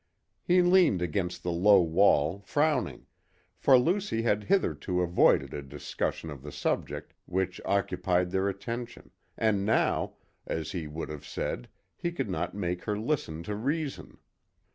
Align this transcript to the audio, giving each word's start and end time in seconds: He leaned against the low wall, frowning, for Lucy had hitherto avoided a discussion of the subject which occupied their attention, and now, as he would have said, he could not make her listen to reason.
He 0.41 0.63
leaned 0.63 1.03
against 1.03 1.43
the 1.43 1.51
low 1.51 1.79
wall, 1.83 2.39
frowning, 2.43 3.05
for 3.55 3.77
Lucy 3.77 4.23
had 4.23 4.45
hitherto 4.45 4.99
avoided 5.03 5.53
a 5.53 5.61
discussion 5.61 6.31
of 6.31 6.41
the 6.41 6.51
subject 6.51 7.13
which 7.27 7.61
occupied 7.65 8.31
their 8.31 8.49
attention, 8.49 9.11
and 9.37 9.63
now, 9.63 10.13
as 10.47 10.71
he 10.71 10.87
would 10.87 11.09
have 11.09 11.27
said, 11.27 11.69
he 11.95 12.11
could 12.11 12.31
not 12.31 12.55
make 12.55 12.85
her 12.85 12.97
listen 12.97 13.43
to 13.43 13.53
reason. 13.53 14.17